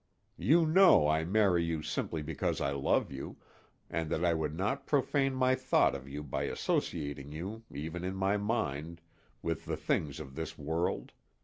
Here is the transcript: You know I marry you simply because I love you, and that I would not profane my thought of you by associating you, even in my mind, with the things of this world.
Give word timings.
You 0.39 0.65
know 0.65 1.07
I 1.07 1.23
marry 1.23 1.63
you 1.63 1.83
simply 1.83 2.23
because 2.23 2.59
I 2.59 2.71
love 2.71 3.11
you, 3.11 3.37
and 3.87 4.09
that 4.09 4.25
I 4.25 4.33
would 4.33 4.55
not 4.55 4.87
profane 4.87 5.35
my 5.35 5.53
thought 5.53 5.93
of 5.93 6.09
you 6.09 6.23
by 6.23 6.45
associating 6.45 7.31
you, 7.31 7.61
even 7.71 8.03
in 8.03 8.15
my 8.15 8.35
mind, 8.35 8.99
with 9.43 9.65
the 9.65 9.77
things 9.77 10.19
of 10.19 10.33
this 10.33 10.57
world. 10.57 11.11